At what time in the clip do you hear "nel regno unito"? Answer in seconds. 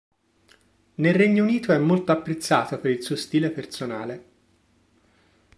0.95-1.71